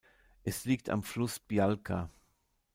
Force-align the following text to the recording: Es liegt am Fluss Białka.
Es 0.43 0.65
liegt 0.65 0.89
am 0.89 1.03
Fluss 1.03 1.37
Białka. 1.37 2.09